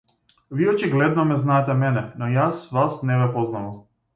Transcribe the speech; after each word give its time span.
Вие 0.51 0.69
очигледно 0.71 1.25
ме 1.33 1.37
знаете 1.43 1.77
мене, 1.83 2.05
но 2.23 2.33
јас 2.39 2.65
вас 2.79 2.99
не 3.11 3.19
ве 3.21 3.29
познавам. 3.37 3.81